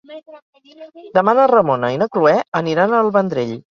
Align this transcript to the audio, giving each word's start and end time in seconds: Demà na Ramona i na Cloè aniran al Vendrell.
Demà 1.17 1.35
na 1.39 1.45
Ramona 1.51 1.93
i 1.97 1.99
na 2.03 2.09
Cloè 2.17 2.33
aniran 2.61 2.97
al 3.03 3.13
Vendrell. 3.19 3.55